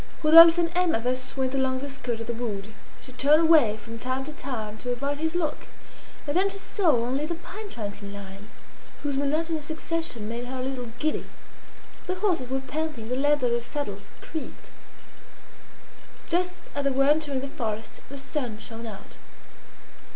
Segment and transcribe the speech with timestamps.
[0.23, 2.69] Rodolphe and Emma thus went along the skirt of the wood.
[3.01, 5.67] She turned away from time to time to avoid his look,
[6.25, 8.55] and then she saw only the pine trunks in lines,
[9.03, 11.27] whose monotonous succession made her a little giddy.
[12.07, 14.71] The horses were panting; the leather of the saddles creaked.
[16.25, 19.17] Just as they were entering the forest the sun shone out.